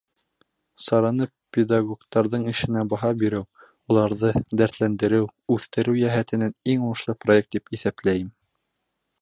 Сараны 0.85 1.25
педагогтарҙың 1.57 2.47
эшенә 2.53 2.83
баһа 2.95 3.11
биреү, 3.23 3.45
уларҙы 3.93 4.31
дәртләндереү, 4.63 5.29
үҫтереү 5.57 5.97
йәһәтенән 6.03 6.59
иң 6.75 6.89
уңышлы 6.91 7.19
проект 7.27 7.57
тип 7.59 7.75
иҫәпләйем. 7.79 8.35